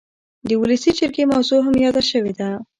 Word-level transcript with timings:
د 0.47 0.49
ولسي 0.61 0.91
جرګې 0.99 1.23
موضوع 1.33 1.59
هم 1.65 1.75
یاده 1.83 2.03
شوې 2.09 2.33
ده. 2.39 2.49